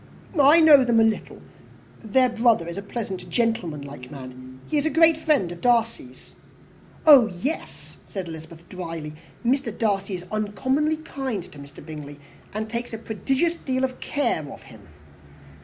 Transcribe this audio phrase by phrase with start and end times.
[0.41, 1.43] "I know them a little.
[1.99, 6.33] Their brother is a pleasant, gentlemanlike man he is a great friend of Darcy's."
[7.05, 9.13] "Oh yes," said Elizabeth drily
[9.45, 9.71] "Mr.
[9.77, 11.85] Darcy is uncommonly kind to Mr.
[11.85, 12.19] Bingley,
[12.51, 14.87] and takes a prodigious deal of care of him."